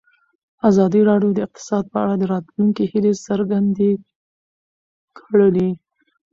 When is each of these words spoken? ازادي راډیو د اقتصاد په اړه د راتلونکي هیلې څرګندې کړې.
ازادي 0.69 1.01
راډیو 1.09 1.31
د 1.35 1.39
اقتصاد 1.47 1.83
په 1.91 1.97
اړه 2.03 2.13
د 2.17 2.23
راتلونکي 2.33 2.83
هیلې 2.91 3.13
څرګندې 3.27 3.91
کړې. 5.19 5.69